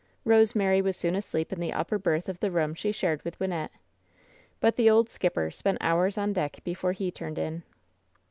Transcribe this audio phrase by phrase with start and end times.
[0.25, 3.69] Eosemary was soon asleep in the upper berth of the room she shared with Wynnette.
[4.59, 7.61] But the old skipper spent hours on deck before he turned in.